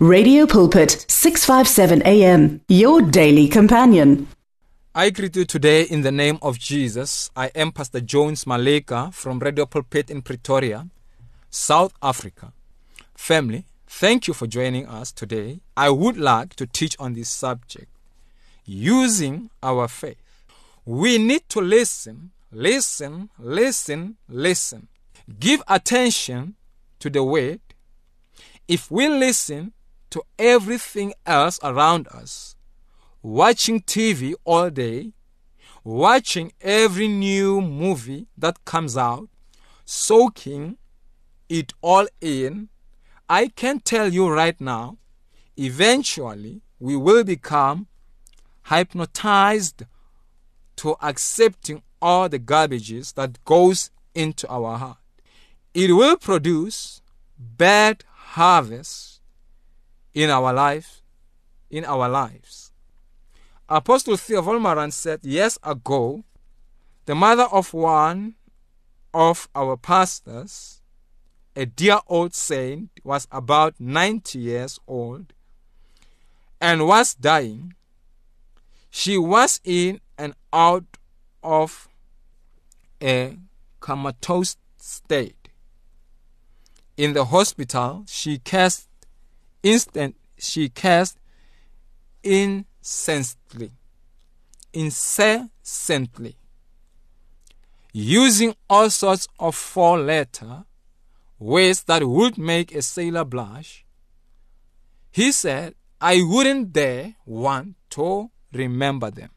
[0.00, 4.28] Radio Pulpit, 657 AM, your daily companion.
[4.94, 7.30] I greet you today in the name of Jesus.
[7.34, 10.86] I am Pastor Jones Maleka from Radio Pulpit in Pretoria,
[11.50, 12.52] South Africa.
[13.16, 15.58] Family, thank you for joining us today.
[15.76, 17.90] I would like to teach on this subject
[18.64, 20.44] using our faith.
[20.84, 24.86] We need to listen, listen, listen, listen.
[25.40, 26.54] Give attention
[27.00, 27.58] to the word.
[28.68, 29.72] If we listen
[30.10, 32.56] to everything else around us,
[33.22, 35.12] watching TV all day,
[35.84, 39.28] watching every new movie that comes out,
[39.84, 40.76] soaking
[41.48, 42.68] it all in,
[43.28, 44.98] I can tell you right now,
[45.56, 47.86] eventually we will become
[48.66, 49.84] hypnotized
[50.76, 54.98] to accepting all the garbages that goes into our heart.
[55.74, 57.02] It will produce
[57.38, 58.04] bad
[58.34, 59.07] harvest
[60.18, 61.00] in our life,
[61.70, 62.72] in our lives.
[63.68, 66.24] Apostle Theo Wolmarans said years ago,
[67.06, 68.34] the mother of one
[69.14, 70.80] of our pastors,
[71.54, 75.32] a dear old saint, was about 90 years old
[76.60, 77.74] and was dying.
[78.90, 80.96] She was in and out
[81.44, 81.88] of
[83.00, 83.38] a
[83.78, 85.48] comatose state.
[86.96, 88.87] In the hospital, she cast
[89.62, 91.18] instant she cast
[92.22, 93.72] incessantly.
[94.72, 96.36] Incessantly.
[97.92, 100.64] Using all sorts of four letter
[101.38, 103.84] words that would make a sailor blush
[105.10, 109.30] he said i wouldn't dare want to remember them.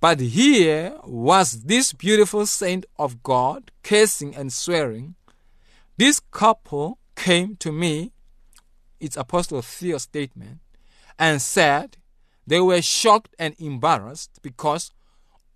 [0.00, 5.14] But here was this beautiful saint of god cursing and swearing.
[5.96, 8.12] This couple came to me
[9.04, 10.60] it's Apostle Theo's statement,
[11.18, 11.98] and said
[12.46, 14.92] they were shocked and embarrassed because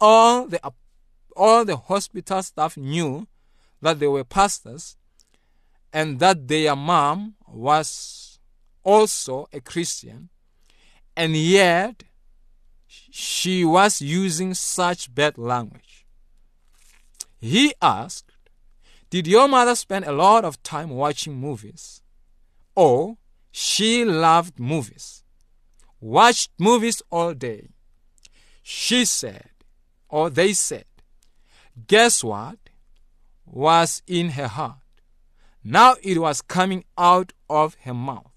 [0.00, 0.60] all the
[1.36, 3.26] all the hospital staff knew
[3.80, 4.96] that they were pastors
[5.92, 8.38] and that their mom was
[8.84, 10.28] also a Christian,
[11.16, 12.04] and yet
[12.86, 16.06] she was using such bad language.
[17.40, 18.32] He asked,
[19.10, 22.02] Did your mother spend a lot of time watching movies?
[22.74, 23.16] Or
[23.60, 25.24] she loved movies,
[26.00, 27.70] watched movies all day.
[28.62, 29.50] She said,
[30.08, 30.84] or they said,
[31.88, 32.58] guess what
[33.44, 35.02] was in her heart?
[35.64, 38.30] Now it was coming out of her mouth.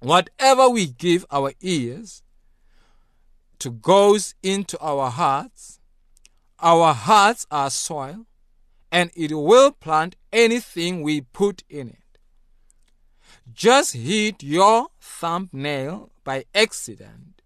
[0.00, 2.22] Whatever we give our ears
[3.60, 5.80] to goes into our hearts,
[6.60, 8.26] our hearts are soil,
[8.92, 11.97] and it will plant anything we put in it.
[13.52, 17.42] Just hit your thumbnail by accident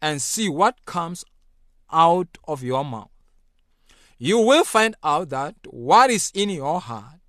[0.00, 1.24] and see what comes
[1.90, 3.08] out of your mouth.
[4.18, 7.20] You will find out that what is in your heart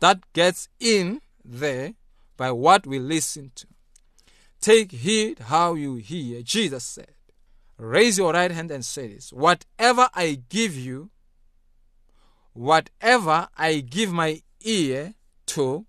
[0.00, 1.94] that gets in there
[2.36, 3.66] by what we listen to.
[4.60, 6.42] Take heed how you hear.
[6.42, 7.12] Jesus said,
[7.78, 11.10] Raise your right hand and say this Whatever I give you,
[12.52, 15.14] whatever I give my ear
[15.46, 15.86] to,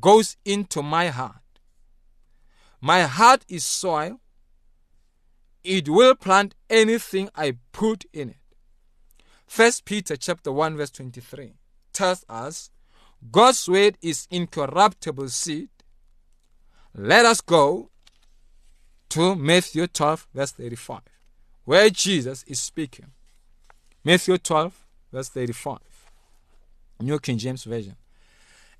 [0.00, 1.34] goes into my heart.
[2.80, 4.20] My heart is soil.
[5.64, 8.36] It will plant anything I put in it.
[9.46, 11.54] First Peter chapter 1 verse 23
[11.92, 12.70] tells us
[13.30, 15.70] God's word is incorruptible seed.
[16.94, 17.90] Let us go
[19.10, 21.00] to Matthew 12 verse 35
[21.64, 23.06] where Jesus is speaking.
[24.04, 25.78] Matthew 12 verse 35.
[27.00, 27.96] New King James Version.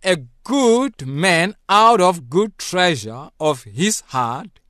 [0.04, 4.60] A good man out of good treasure of his heart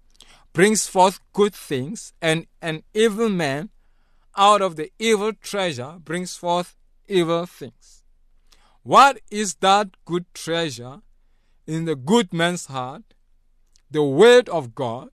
[0.54, 3.68] brings forth good things, and an evil man
[4.36, 8.02] out of the evil treasure brings forth evil things.
[8.82, 11.02] What is that good treasure
[11.66, 13.02] in the good man's heart?
[13.90, 15.10] The word of God.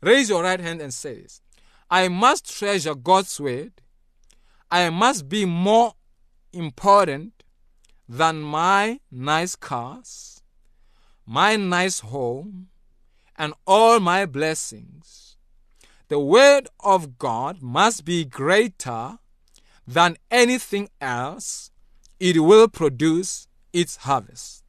[0.00, 1.42] Raise your right hand and say this.
[1.90, 3.82] I must treasure God's word.
[4.70, 5.94] I must be more
[6.52, 7.35] important
[8.08, 10.42] than my nice cars,
[11.26, 12.68] my nice home,
[13.36, 15.36] and all my blessings.
[16.08, 19.18] The word of God must be greater
[19.86, 21.70] than anything else.
[22.20, 24.62] It will produce its harvest.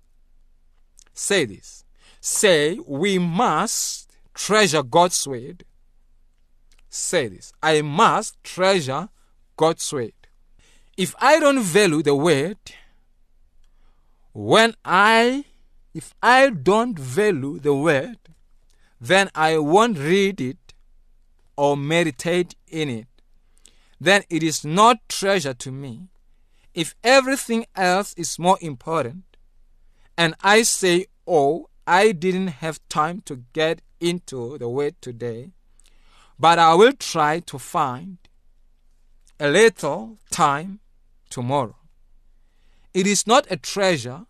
[1.14, 1.86] Say this.
[2.20, 5.64] Say, we must treasure God's word.
[6.90, 7.54] Say this.
[7.62, 9.10] I must treasure
[9.56, 10.14] God's word.
[10.98, 12.58] If I don't value the word,
[14.38, 15.46] when I
[15.96, 18.20] If I don't value the word,
[19.02, 20.76] then I won't read it
[21.56, 23.08] or meditate in it.
[24.00, 26.10] Then it is not treasure to me.
[26.76, 29.24] If everything else is more important,
[30.16, 35.50] and I say, Oh, I didn't have time to get into the word today,
[36.38, 38.20] but I will try to find
[39.40, 40.80] a little time
[41.32, 41.87] tomorrow.
[42.94, 44.26] It is not a treasure.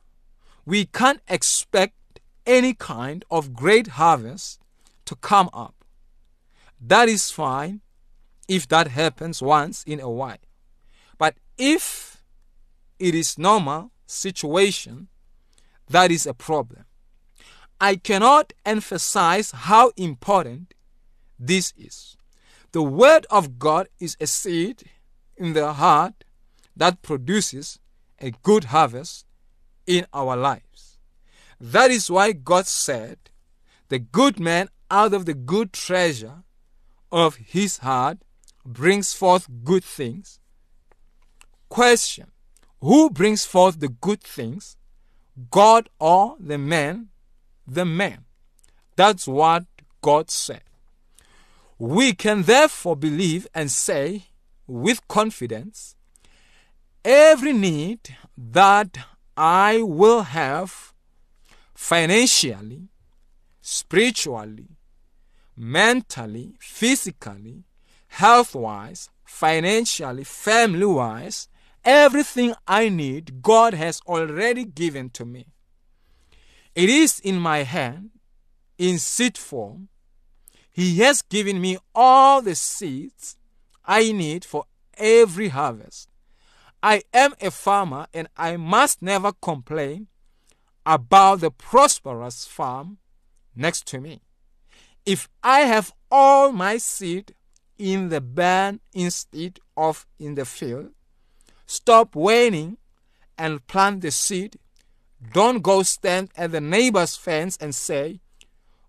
[0.66, 4.62] We can't expect any kind of great harvest
[5.06, 5.86] to come up.
[6.80, 7.82] That is fine
[8.48, 10.38] if that happens once in a while.
[11.18, 12.24] But if
[13.00, 15.08] it is normal situation,
[15.90, 16.86] that is a problem.
[17.80, 20.74] I cannot emphasize how important
[21.40, 22.18] this is.
[22.72, 24.90] The Word of God is a seed
[25.36, 26.24] in the heart
[26.76, 27.80] that produces
[28.20, 29.26] a good harvest
[29.86, 30.98] in our lives.
[31.60, 33.18] That is why God said,
[33.90, 36.44] The good man out of the good treasure
[37.12, 38.20] of his heart
[38.66, 40.40] brings forth good things.
[41.70, 42.32] Question
[42.82, 44.78] Who brings forth the good things?
[45.52, 47.10] God or the man?
[47.68, 48.26] The man.
[48.96, 49.66] That's what
[50.02, 50.64] God said.
[51.78, 54.28] We can therefore believe and say
[54.66, 55.96] with confidence
[57.04, 58.98] every need that
[59.36, 60.94] I will have
[61.74, 62.90] financially,
[63.62, 64.78] spiritually,
[65.56, 67.64] mentally, physically,
[68.08, 71.48] health wise, financially, family wise,
[71.84, 75.48] everything I need, God has already given to me.
[76.76, 78.12] It is in my hand,
[78.78, 79.90] in seed form.
[80.72, 83.38] He has given me all the seeds
[83.84, 84.66] I need for
[84.98, 86.10] every harvest.
[86.82, 90.08] I am a farmer and I must never complain
[90.86, 92.98] about the prosperous farm
[93.56, 94.22] next to me.
[95.06, 97.34] If I have all my seed
[97.78, 100.92] in the barn instead of in the field,
[101.66, 102.78] stop waiting
[103.38, 104.58] and plant the seed.
[105.34, 108.20] Don't go stand at the neighbor's fence and say,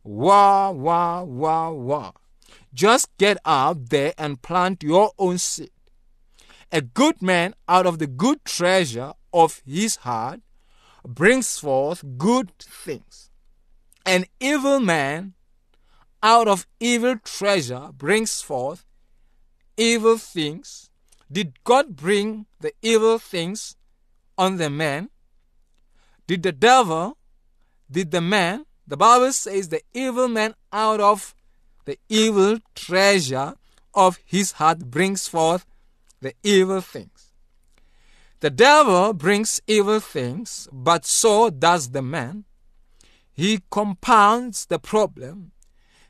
[0.03, 2.13] wah, wah, wah, wah.
[2.73, 5.71] Just get out there and plant your own seed.
[6.71, 10.41] A good man out of the good treasure of his heart
[11.03, 13.31] brings forth good things.
[14.05, 15.35] An evil man
[16.23, 18.85] out of evil treasure brings forth
[19.77, 20.91] evil things.
[21.31, 23.77] Did God bring the evil things
[24.37, 25.09] on the man?
[26.27, 27.17] Did the devil,
[27.91, 28.67] did the man?
[28.87, 31.35] The Bible says the evil man out of
[31.87, 33.55] the evil treasure
[33.95, 35.65] of his heart brings forth
[36.21, 37.33] the evil things.
[38.41, 42.45] The devil brings evil things, but so does the man.
[43.33, 45.53] He compounds the problem.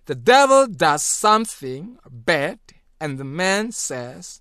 [0.04, 2.58] The devil does something bad,
[3.00, 4.40] and the man says,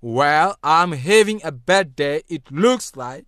[0.00, 2.22] Well, I'm having a bad day.
[2.28, 3.26] It looks like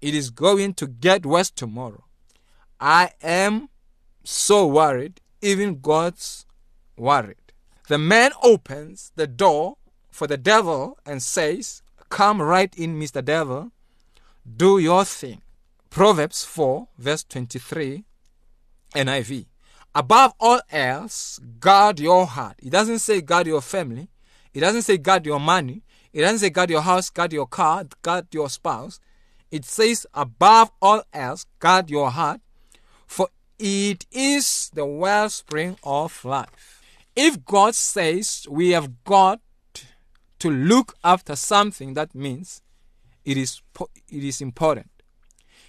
[0.00, 2.04] it is going to get worse tomorrow.
[2.78, 3.68] I am
[4.24, 6.46] so worried, even God's
[6.96, 7.52] worried.
[7.88, 9.76] The man opens the door
[10.16, 13.22] for the devil and says, Come right in, Mr.
[13.22, 13.70] Devil,
[14.56, 15.42] do your thing.
[15.90, 18.02] Proverbs 4, verse 23,
[18.94, 19.44] NIV.
[19.94, 22.56] Above all else, guard your heart.
[22.62, 24.08] It doesn't say guard your family.
[24.54, 25.82] It doesn't say guard your money.
[26.14, 29.00] It doesn't say guard your house, guard your car, guard your spouse.
[29.50, 32.40] It says above all else, guard your heart,
[33.06, 36.80] for it is the wellspring of life.
[37.14, 39.40] If God says we have got
[40.38, 42.62] to look after something, that means
[43.24, 43.62] it is,
[44.08, 44.90] it is important.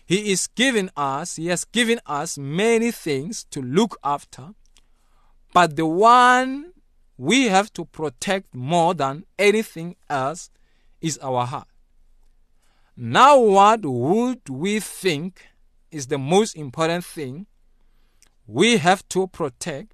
[0.06, 4.50] He is giving us, He has given us many things to look after,
[5.54, 6.74] but the one
[7.18, 10.50] we have to protect more than anything else
[11.02, 11.68] is our heart.
[12.96, 15.48] Now, what would we think
[15.92, 17.48] is the most important thing
[18.46, 19.94] we have to protect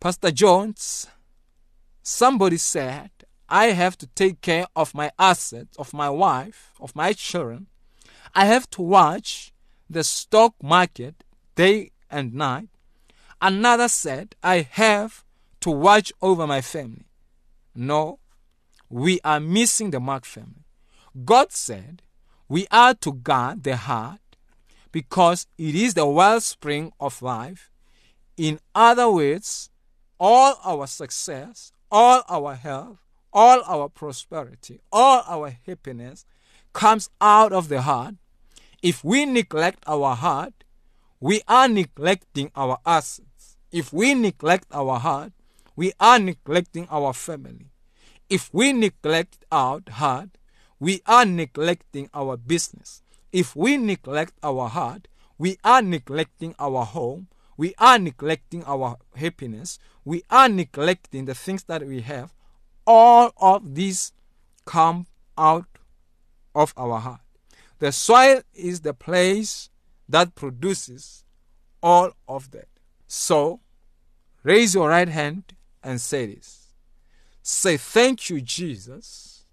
[0.00, 1.08] Pastor Jones,
[2.02, 3.10] somebody said,
[3.48, 7.66] I have to take care of my assets, of my wife, of my children.
[8.34, 9.52] I have to watch
[9.88, 11.24] the stock market
[11.54, 12.68] day and night.
[13.40, 15.24] Another said, I have
[15.60, 17.06] to watch over my family.
[17.74, 18.18] No,
[18.90, 20.64] we are missing the mark family.
[21.24, 22.02] God said,
[22.48, 24.20] we are to guard the heart
[24.92, 27.70] because it is the wellspring of life.
[28.36, 29.70] In other words,
[30.18, 32.98] all our success, all our health,
[33.38, 36.26] all our prosperity, all our happiness
[36.72, 38.16] comes out of the heart.
[38.82, 40.64] If we neglect our heart,
[41.20, 43.56] we are neglecting our assets.
[43.70, 45.32] If we neglect our heart,
[45.76, 47.70] we are neglecting our family.
[48.28, 50.30] If we neglect our heart,
[50.80, 53.02] we are neglecting our business.
[53.30, 55.06] If we neglect our heart,
[55.38, 57.28] we are neglecting our home.
[57.56, 59.78] We are neglecting our happiness.
[60.04, 62.34] We are neglecting the things that we have.
[62.90, 64.12] All of these
[64.64, 65.66] come out
[66.54, 67.20] of our heart.
[67.80, 69.68] The soil is the place
[70.08, 71.24] that produces
[71.82, 72.68] all of that.
[73.06, 73.60] So,
[74.42, 75.52] raise your right hand
[75.82, 76.68] and say this.
[77.42, 79.44] Say, Thank you, Jesus.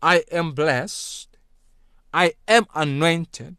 [0.00, 1.36] I am blessed.
[2.12, 3.56] I am anointed.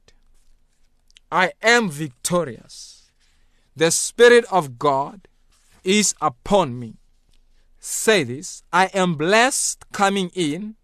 [1.30, 3.12] I am victorious.
[3.76, 5.28] The Spirit of God
[5.84, 6.96] is upon me.
[7.80, 10.76] Say this I am blessed coming in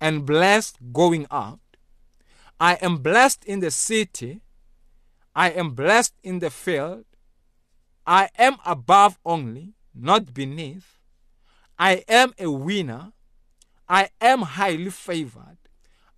[0.00, 1.60] and blessed going out.
[2.60, 4.40] I am blessed in the city.
[5.34, 7.04] I am blessed in the field.
[8.06, 10.98] I am above only, not beneath.
[11.78, 13.12] I am a winner.
[13.88, 15.58] I am highly favored.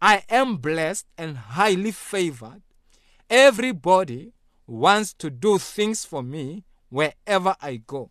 [0.00, 2.62] I am blessed and highly favored.
[3.31, 4.33] Everybody
[4.67, 8.11] wants to do things for me wherever I go.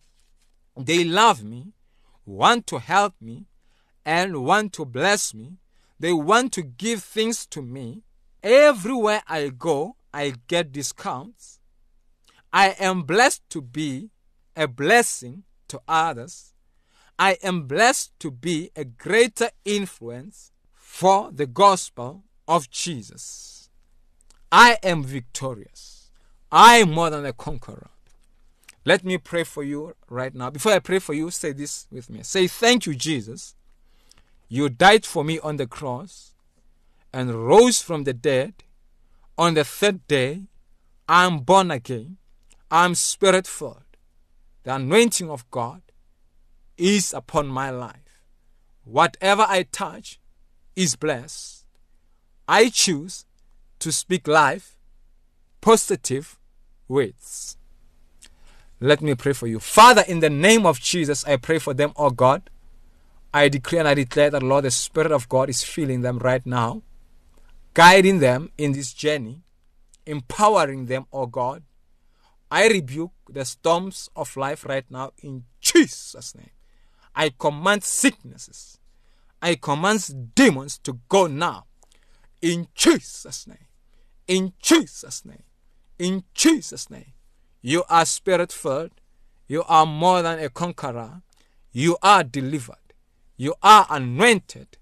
[0.76, 1.72] They love me,
[2.26, 3.46] want to help me,
[4.04, 5.58] and want to bless me.
[5.98, 8.02] They want to give things to me.
[8.42, 11.58] Everywhere I go, I get discounts.
[12.52, 14.10] I am blessed to be
[14.54, 16.52] a blessing to others.
[17.18, 23.70] I am blessed to be a greater influence for the gospel of Jesus.
[24.52, 26.10] I am victorious.
[26.52, 27.90] I am more than a conqueror.
[28.86, 30.48] Let me pray for you right now.
[30.48, 32.22] Before I pray for you, say this with me.
[32.22, 33.56] Say, Thank you, Jesus.
[34.48, 36.34] You died for me on the cross
[37.12, 38.54] and rose from the dead.
[39.36, 40.44] On the third day,
[41.08, 42.18] I am born again.
[42.70, 43.82] I am spirit filled.
[44.62, 45.82] The anointing of God
[46.76, 48.22] is upon my life.
[48.84, 50.20] Whatever I touch
[50.76, 51.66] is blessed.
[52.46, 53.26] I choose
[53.80, 54.76] to speak life,
[55.60, 56.38] positive
[56.86, 57.56] words.
[58.80, 59.58] Let me pray for you.
[59.58, 62.50] Father, in the name of Jesus, I pray for them, oh God.
[63.32, 66.44] I decree and I declare that, Lord, the Spirit of God is filling them right
[66.44, 66.82] now,
[67.74, 69.42] guiding them in this journey,
[70.06, 71.62] empowering them, oh God.
[72.50, 76.50] I rebuke the storms of life right now in Jesus' name.
[77.14, 78.78] I command sicknesses,
[79.40, 81.64] I command demons to go now.
[82.42, 83.66] In Jesus' name.
[84.28, 85.42] In Jesus' name.
[85.98, 87.12] In Jesus' name.
[87.66, 88.92] You are spirit filled.
[89.48, 91.22] You are more than a conqueror.
[91.72, 92.94] You are delivered.
[93.36, 94.78] You are anointed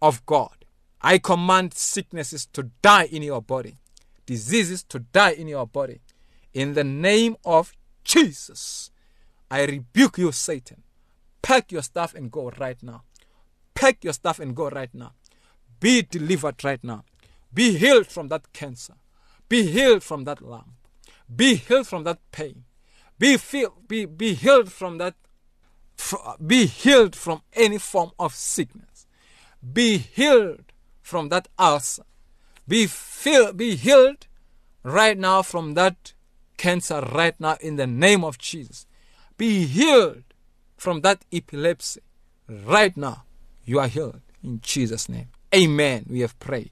[0.00, 0.64] of God.
[1.02, 3.76] I command sicknesses to die in your body,
[4.24, 6.00] diseases to die in your body.
[6.54, 8.90] In the name of Jesus,
[9.50, 10.84] I rebuke you, Satan.
[11.42, 13.02] Pack your stuff and go right now.
[13.74, 15.12] Pack your stuff and go right now.
[15.80, 17.04] Be delivered right now.
[17.52, 18.94] Be healed from that cancer.
[19.50, 20.72] Be healed from that lump.
[21.34, 22.64] Be healed from that pain.
[23.18, 25.14] Be, feel, be, be healed from that.
[26.44, 29.06] Be healed from any form of sickness.
[29.72, 32.04] Be healed from that ulcer.
[32.66, 34.26] Be, feel, be healed
[34.82, 36.12] right now from that
[36.56, 38.86] cancer right now in the name of Jesus.
[39.36, 40.24] Be healed
[40.76, 42.00] from that epilepsy
[42.48, 43.24] right now
[43.64, 45.28] you are healed in Jesus' name.
[45.54, 46.06] Amen.
[46.08, 46.70] We have prayed.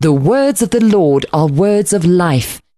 [0.00, 2.60] The words of the Lord are words of life.